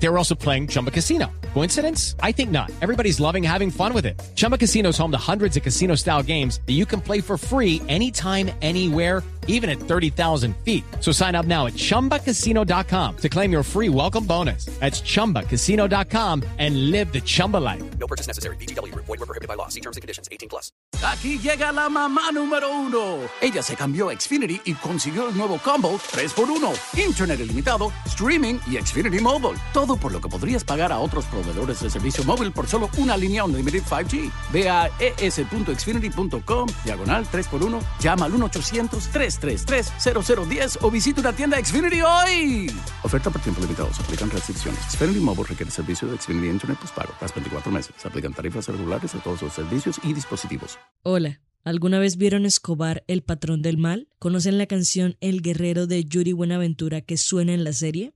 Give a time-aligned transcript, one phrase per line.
[0.00, 1.26] They were also playing Chumba Casino.
[1.54, 2.14] Coincidence?
[2.22, 2.70] I think not.
[2.80, 4.20] Everybody's loving having fun with it.
[4.36, 7.36] Chumba Casino is home to hundreds of casino style games that you can play for
[7.36, 10.84] free anytime, anywhere, even at 30,000 feet.
[11.00, 14.66] So sign up now at chumbacasino.com to claim your free welcome bonus.
[14.78, 17.82] That's chumbacasino.com and live the Chumba life.
[17.98, 18.56] No purchase necessary.
[18.56, 18.94] BGW.
[18.94, 19.68] Void were prohibited by law.
[19.68, 20.28] See terms and conditions.
[20.30, 20.70] 18 plus.
[21.02, 23.18] Aquí llega la mamá número uno.
[23.40, 26.98] Ella se cambió a Xfinity y consiguió el nuevo combo 3x1.
[26.98, 29.56] Internet ilimitado, streaming y Xfinity Mobile.
[29.72, 33.16] Todo por lo que podrías pagar a otros proveedores de servicio móvil por solo una
[33.16, 34.30] línea Unlimited 5G.
[34.52, 42.72] Ve a es.xfinity.com, diagonal 3x1, llama al 1-800-333-0010 o visita una tienda Xfinity hoy.
[43.02, 43.92] Oferta por tiempo limitado.
[43.94, 44.80] Se aplican restricciones.
[44.90, 47.14] Xfinity Mobile requiere servicio de Xfinity Internet postpago.
[47.20, 47.94] Las 24 meses.
[47.96, 50.78] Se aplican tarifas regulares a todos los servicios y dispositivos.
[51.02, 54.08] Hola, ¿alguna vez vieron Escobar, el patrón del mal?
[54.18, 58.14] ¿Conocen la canción El Guerrero de Yuri Buenaventura que suena en la serie?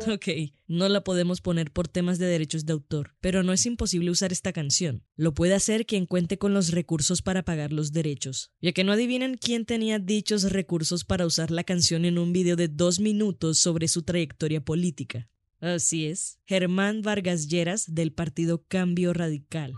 [0.08, 4.10] Ok, no la podemos poner por temas de derechos de autor, pero no es imposible
[4.10, 5.02] usar esta canción.
[5.16, 8.50] Lo puede hacer quien cuente con los recursos para pagar los derechos.
[8.60, 12.56] Ya que no adivinen quién tenía dichos recursos para usar la canción en un video
[12.56, 15.28] de dos minutos sobre su trayectoria política.
[15.60, 19.74] Así es, Germán Vargas Lleras del partido Cambio Radical.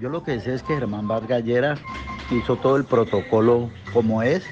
[0.00, 1.80] Yo lo que sé es que Germán Vargas Lleras
[2.30, 4.44] hizo todo el protocolo como es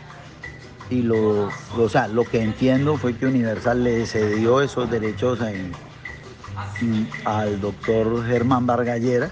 [0.92, 5.72] y lo, o sea, lo que entiendo fue que Universal le cedió esos derechos en-
[6.80, 9.30] mm, al doctor Germán Vargallera.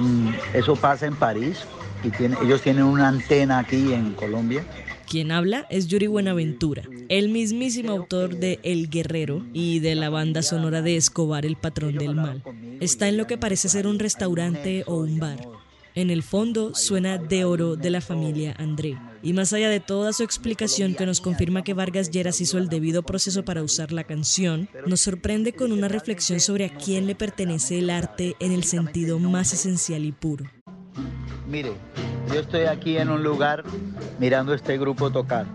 [0.00, 1.58] Mm, Eso pasa en París
[2.02, 4.64] y tiene- ellos tienen una antena aquí en Colombia.
[5.08, 10.42] Quien habla es Yuri Buenaventura, el mismísimo autor de El Guerrero y de la banda
[10.42, 12.42] sonora de Escobar, el patrón del mal.
[12.80, 15.38] Está en lo que parece ser un restaurante o un bar.
[15.94, 18.96] En el fondo suena De Oro de la familia André.
[19.24, 22.68] Y más allá de toda su explicación que nos confirma que Vargas Lleras hizo el
[22.68, 27.14] debido proceso para usar la canción, nos sorprende con una reflexión sobre a quién le
[27.14, 30.44] pertenece el arte en el sentido más esencial y puro.
[31.48, 31.72] Mire,
[32.34, 33.64] yo estoy aquí en un lugar
[34.18, 35.46] mirando este grupo tocar.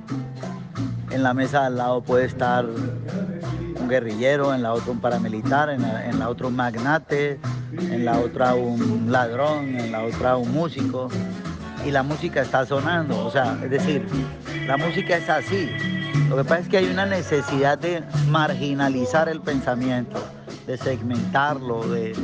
[1.12, 5.84] En la mesa al lado puede estar un guerrillero, en la otra un paramilitar, en
[5.84, 7.40] la, en la otra un magnate,
[7.78, 11.10] en la otra un ladrón, en la otra un músico.
[11.86, 14.06] Y la música está sonando, o sea, es decir,
[14.68, 15.70] la música es así.
[16.28, 20.20] Lo que pasa es que hay una necesidad de marginalizar el pensamiento,
[20.68, 22.16] de segmentarlo, de,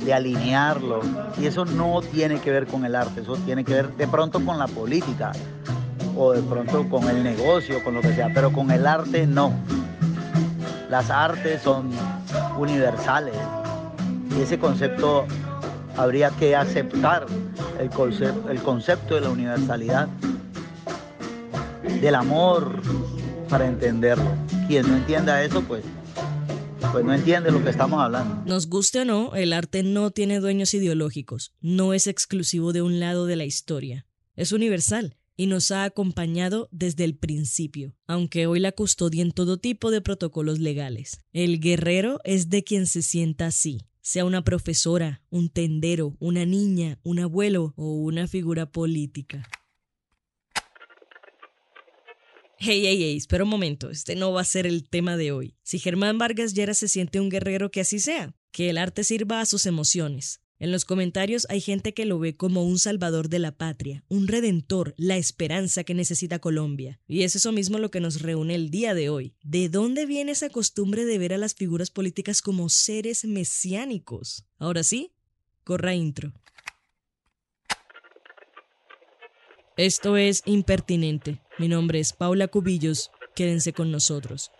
[0.00, 1.00] de alinearlo.
[1.38, 4.44] Y eso no tiene que ver con el arte, eso tiene que ver de pronto
[4.44, 5.32] con la política
[6.16, 9.52] o de pronto con el negocio, con lo que sea, pero con el arte no.
[10.88, 11.90] Las artes son
[12.58, 13.34] universales
[14.36, 15.26] y ese concepto
[15.96, 17.26] habría que aceptar
[17.80, 20.08] el concepto, de la universalidad
[22.00, 22.80] del amor
[23.48, 24.30] para entenderlo.
[24.68, 25.84] Quien no entienda eso, pues,
[26.92, 28.42] pues no entiende lo que estamos hablando.
[28.46, 33.00] Nos guste o no, el arte no tiene dueños ideológicos, no es exclusivo de un
[33.00, 38.60] lado de la historia, es universal y nos ha acompañado desde el principio, aunque hoy
[38.60, 41.20] la custodia en todo tipo de protocolos legales.
[41.32, 46.98] El guerrero es de quien se sienta así, sea una profesora, un tendero, una niña,
[47.04, 49.48] un abuelo o una figura política.
[52.58, 55.56] Hey, hey, hey, espera un momento, este no va a ser el tema de hoy.
[55.62, 59.40] Si Germán Vargas Lleras se siente un guerrero, que así sea, que el arte sirva
[59.40, 60.42] a sus emociones.
[60.58, 64.28] En los comentarios hay gente que lo ve como un salvador de la patria, un
[64.28, 67.00] redentor, la esperanza que necesita Colombia.
[67.08, 69.34] Y es eso mismo lo que nos reúne el día de hoy.
[69.42, 74.46] ¿De dónde viene esa costumbre de ver a las figuras políticas como seres mesiánicos?
[74.58, 75.12] Ahora sí,
[75.64, 76.32] corra intro.
[79.76, 81.42] Esto es Impertinente.
[81.58, 83.10] Mi nombre es Paula Cubillos.
[83.34, 84.52] Quédense con nosotros.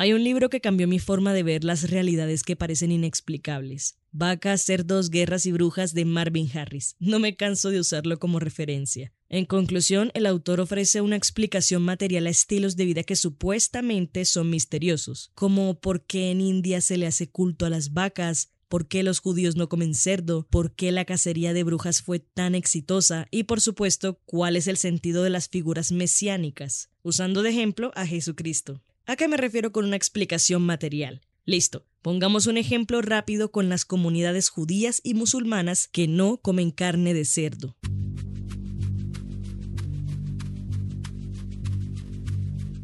[0.00, 3.98] Hay un libro que cambió mi forma de ver las realidades que parecen inexplicables.
[4.12, 6.96] Vacas, cerdos, guerras y brujas de Marvin Harris.
[6.98, 9.12] No me canso de usarlo como referencia.
[9.28, 14.48] En conclusión, el autor ofrece una explicación material a estilos de vida que supuestamente son
[14.48, 19.02] misteriosos, como por qué en India se le hace culto a las vacas, por qué
[19.02, 23.42] los judíos no comen cerdo, por qué la cacería de brujas fue tan exitosa y,
[23.42, 28.80] por supuesto, cuál es el sentido de las figuras mesiánicas, usando de ejemplo a Jesucristo.
[29.10, 31.20] ¿A qué me refiero con una explicación material?
[31.44, 37.12] Listo, pongamos un ejemplo rápido con las comunidades judías y musulmanas que no comen carne
[37.12, 37.76] de cerdo.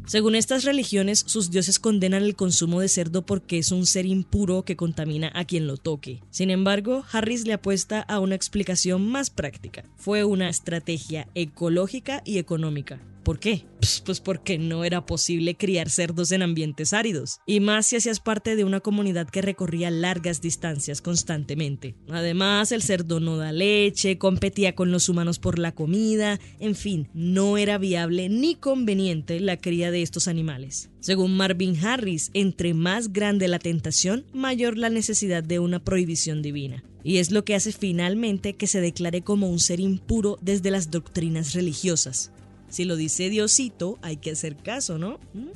[0.05, 4.63] Según estas religiones, sus dioses condenan el consumo de cerdo porque es un ser impuro
[4.63, 6.19] que contamina a quien lo toque.
[6.29, 9.85] Sin embargo, Harris le apuesta a una explicación más práctica.
[9.95, 12.99] Fue una estrategia ecológica y económica.
[13.27, 13.65] ¿Por qué?
[14.05, 18.55] Pues porque no era posible criar cerdos en ambientes áridos, y más si hacías parte
[18.55, 21.93] de una comunidad que recorría largas distancias constantemente.
[22.07, 27.09] Además, el cerdo no da leche, competía con los humanos por la comida, en fin,
[27.13, 30.89] no era viable ni conveniente la cría de estos animales.
[31.01, 36.81] Según Marvin Harris, entre más grande la tentación, mayor la necesidad de una prohibición divina.
[37.03, 40.91] Y es lo que hace finalmente que se declare como un ser impuro desde las
[40.91, 42.31] doctrinas religiosas.
[42.69, 45.19] Si lo dice Diosito, hay que hacer caso, ¿no?
[45.33, 45.49] ¿Mm?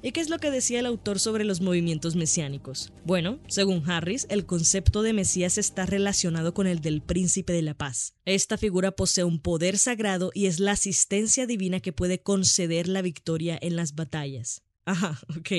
[0.00, 2.92] ¿Y qué es lo que decía el autor sobre los movimientos mesiánicos?
[3.04, 7.74] Bueno, según Harris, el concepto de Mesías está relacionado con el del príncipe de la
[7.74, 8.14] paz.
[8.24, 13.02] Esta figura posee un poder sagrado y es la asistencia divina que puede conceder la
[13.02, 14.62] victoria en las batallas.
[14.84, 15.50] Ajá, ok.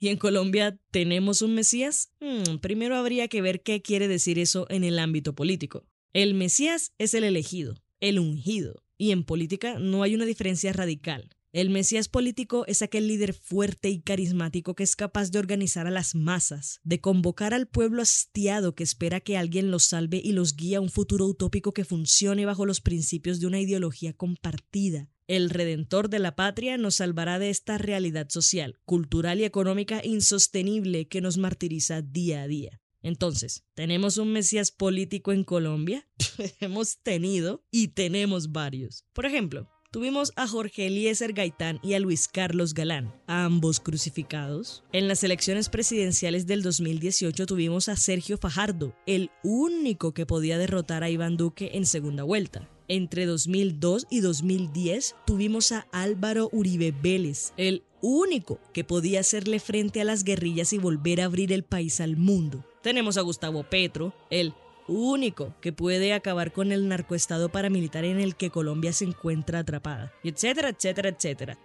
[0.00, 2.10] ¿Y en Colombia tenemos un Mesías?
[2.20, 5.84] Hmm, primero habría que ver qué quiere decir eso en el ámbito político.
[6.14, 11.28] El Mesías es el elegido, el ungido, y en política no hay una diferencia radical.
[11.52, 15.90] El Mesías político es aquel líder fuerte y carismático que es capaz de organizar a
[15.90, 20.56] las masas, de convocar al pueblo hastiado que espera que alguien los salve y los
[20.56, 25.10] guíe a un futuro utópico que funcione bajo los principios de una ideología compartida.
[25.26, 31.08] El Redentor de la Patria nos salvará de esta realidad social, cultural y económica insostenible
[31.08, 32.80] que nos martiriza día a día.
[33.04, 36.08] Entonces, ¿tenemos un Mesías político en Colombia?
[36.60, 39.04] Hemos tenido y tenemos varios.
[39.12, 44.84] Por ejemplo, tuvimos a Jorge Eliezer Gaitán y a Luis Carlos Galán, ambos crucificados.
[44.90, 51.04] En las elecciones presidenciales del 2018 tuvimos a Sergio Fajardo, el único que podía derrotar
[51.04, 52.70] a Iván Duque en segunda vuelta.
[52.88, 60.00] Entre 2002 y 2010 tuvimos a Álvaro Uribe Vélez, el único que podía hacerle frente
[60.00, 62.64] a las guerrillas y volver a abrir el país al mundo.
[62.84, 64.52] Tenemos a Gustavo Petro, el
[64.88, 70.12] único que puede acabar con el narcoestado paramilitar en el que Colombia se encuentra atrapada,
[70.22, 71.58] etcétera, etcétera, etcétera.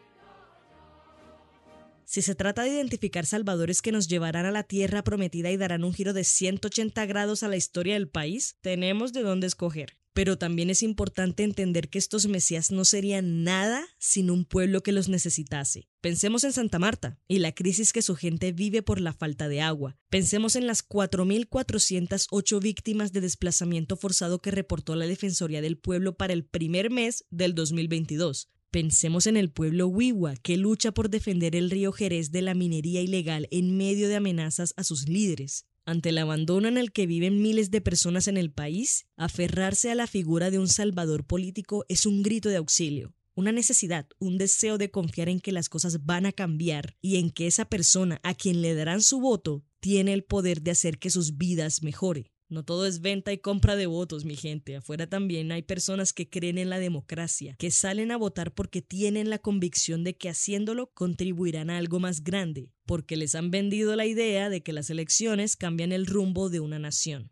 [2.06, 5.83] Si se trata de identificar salvadores que nos llevarán a la tierra prometida y darán
[5.83, 9.99] un giro de 180 grados a la historia del país, tenemos de dónde escoger.
[10.14, 14.92] Pero también es importante entender que estos mesías no serían nada sin un pueblo que
[14.92, 15.88] los necesitase.
[16.02, 19.62] Pensemos en Santa Marta y la crisis que su gente vive por la falta de
[19.62, 19.98] agua.
[20.10, 26.34] Pensemos en las 4.408 víctimas de desplazamiento forzado que reportó la Defensoría del Pueblo para
[26.34, 28.50] el primer mes del 2022.
[28.72, 33.02] Pensemos en el pueblo Wiwa, que lucha por defender el río Jerez de la minería
[33.02, 35.66] ilegal en medio de amenazas a sus líderes.
[35.86, 39.96] Ante el abandono en el que viven miles de personas en el país, aferrarse a
[39.96, 44.78] la figura de un salvador político es un grito de auxilio, una necesidad, un deseo
[44.78, 48.34] de confiar en que las cosas van a cambiar y en que esa persona a
[48.34, 52.32] quien le darán su voto tiene el poder de hacer que sus vidas mejore.
[52.50, 54.75] No todo es venta y compra de votos, mi gente.
[54.75, 59.30] Afuera también hay personas que creen en la democracia, que salen a votar porque tienen
[59.30, 64.07] la convicción de que haciéndolo contribuirán a algo más grande, porque les han vendido la
[64.07, 67.31] idea de que las elecciones cambian el rumbo de una nación.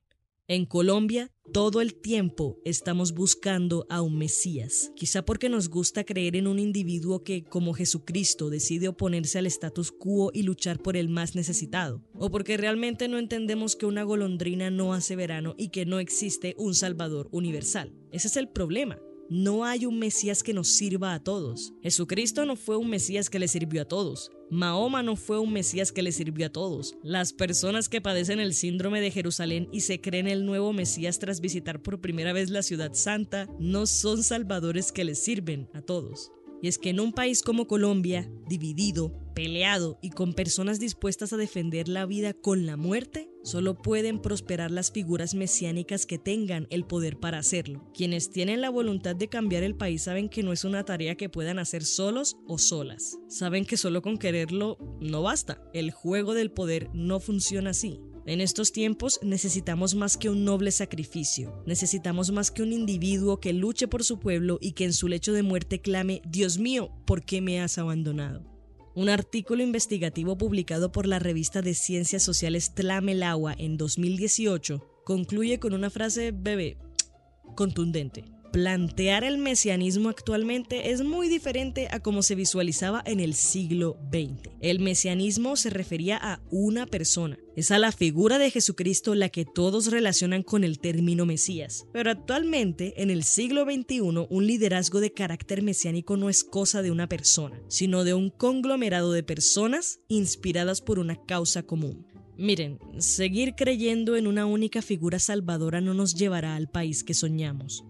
[0.49, 6.37] En Colombia, todo el tiempo estamos buscando a un Mesías, quizá porque nos gusta creer
[6.37, 11.09] en un individuo que, como Jesucristo, decide oponerse al status quo y luchar por el
[11.09, 15.85] más necesitado, o porque realmente no entendemos que una golondrina no hace verano y que
[15.85, 17.93] no existe un Salvador universal.
[18.13, 18.97] Ese es el problema.
[19.29, 21.73] No hay un Mesías que nos sirva a todos.
[21.81, 24.31] Jesucristo no fue un Mesías que le sirvió a todos.
[24.49, 26.95] Mahoma no fue un Mesías que le sirvió a todos.
[27.03, 31.41] Las personas que padecen el síndrome de Jerusalén y se creen el nuevo Mesías tras
[31.41, 36.31] visitar por primera vez la ciudad santa no son salvadores que les sirven a todos.
[36.61, 41.37] Y es que en un país como Colombia, dividido, peleado y con personas dispuestas a
[41.37, 46.85] defender la vida con la muerte, solo pueden prosperar las figuras mesiánicas que tengan el
[46.85, 47.87] poder para hacerlo.
[47.93, 51.29] Quienes tienen la voluntad de cambiar el país saben que no es una tarea que
[51.29, 53.19] puedan hacer solos o solas.
[53.29, 55.61] Saben que solo con quererlo no basta.
[55.71, 57.99] El juego del poder no funciona así.
[58.27, 63.53] En estos tiempos necesitamos más que un noble sacrificio, necesitamos más que un individuo que
[63.53, 67.23] luche por su pueblo y que en su lecho de muerte clame, Dios mío, ¿por
[67.23, 68.43] qué me has abandonado?
[68.95, 75.73] Un artículo investigativo publicado por la revista de Ciencias Sociales Tlamelagua en 2018 concluye con
[75.73, 76.75] una frase bebé
[77.55, 78.25] contundente.
[78.57, 84.49] Plantear el mesianismo actualmente es muy diferente a como se visualizaba en el siglo XX.
[84.61, 87.37] El mesianismo se refería a una persona.
[87.55, 91.85] Es a la figura de Jesucristo la que todos relacionan con el término Mesías.
[91.93, 96.89] Pero actualmente, en el siglo XXI, un liderazgo de carácter mesiánico no es cosa de
[96.89, 102.07] una persona, sino de un conglomerado de personas inspiradas por una causa común.
[102.39, 107.83] Miren, seguir creyendo en una única figura salvadora no nos llevará al país que soñamos.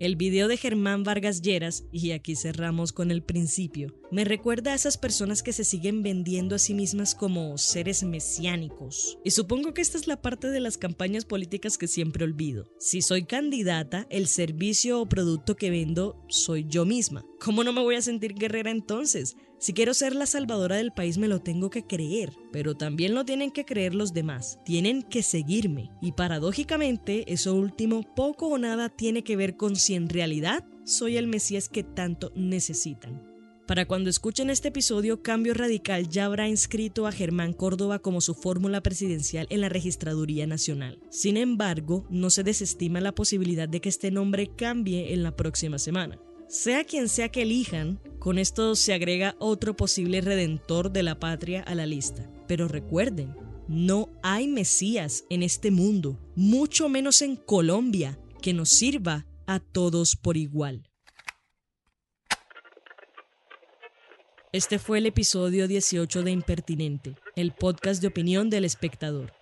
[0.00, 4.74] El video de Germán Vargas Lleras, y aquí cerramos con el principio, me recuerda a
[4.74, 9.18] esas personas que se siguen vendiendo a sí mismas como seres mesiánicos.
[9.22, 12.68] Y supongo que esta es la parte de las campañas políticas que siempre olvido.
[12.80, 17.24] Si soy candidata, el servicio o producto que vendo soy yo misma.
[17.38, 19.36] ¿Cómo no me voy a sentir guerrera entonces?
[19.64, 23.24] Si quiero ser la salvadora del país me lo tengo que creer, pero también lo
[23.24, 25.90] tienen que creer los demás, tienen que seguirme.
[26.02, 31.16] Y paradójicamente, eso último poco o nada tiene que ver con si en realidad soy
[31.16, 33.22] el Mesías que tanto necesitan.
[33.66, 38.34] Para cuando escuchen este episodio, Cambio Radical ya habrá inscrito a Germán Córdoba como su
[38.34, 40.98] fórmula presidencial en la Registraduría Nacional.
[41.08, 45.78] Sin embargo, no se desestima la posibilidad de que este nombre cambie en la próxima
[45.78, 46.20] semana.
[46.48, 51.62] Sea quien sea que elijan, con esto se agrega otro posible redentor de la patria
[51.62, 52.30] a la lista.
[52.46, 53.34] Pero recuerden,
[53.66, 60.16] no hay Mesías en este mundo, mucho menos en Colombia, que nos sirva a todos
[60.16, 60.90] por igual.
[64.52, 69.32] Este fue el episodio 18 de Impertinente, el podcast de opinión del espectador.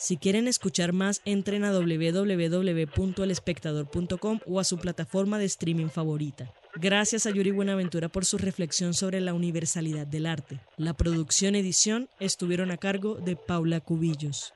[0.00, 6.54] Si quieren escuchar más, entren a www.elespectador.com o a su plataforma de streaming favorita.
[6.76, 10.60] Gracias a Yuri Buenaventura por su reflexión sobre la universalidad del arte.
[10.78, 14.54] La producción edición estuvieron a cargo de Paula Cubillos.